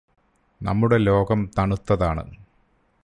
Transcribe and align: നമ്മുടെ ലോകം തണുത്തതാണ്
നമ്മുടെ 0.61 0.97
ലോകം 0.97 1.51
തണുത്തതാണ് 1.57 2.23